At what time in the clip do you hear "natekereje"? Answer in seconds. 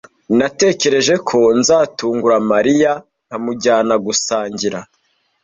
0.37-1.15